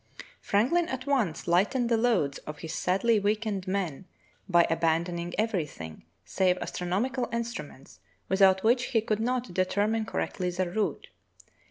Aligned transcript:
Franklin 0.41 0.89
at 0.89 1.05
once 1.05 1.47
lightened 1.47 1.87
the 1.87 1.95
loads 1.95 2.39
of 2.39 2.57
his 2.61 2.73
sadly 2.73 3.19
weakened 3.19 3.67
men 3.67 4.05
by 4.49 4.65
abandoning 4.67 5.31
everything 5.37 6.05
save 6.25 6.57
astro 6.57 6.87
nomical 6.87 7.31
instruments, 7.31 7.99
without 8.27 8.63
which 8.63 8.85
he 8.85 9.01
could 9.01 9.19
not 9.19 9.53
de 9.53 9.63
termine 9.65 10.07
correctly 10.07 10.49
their 10.49 10.71
route. 10.71 11.09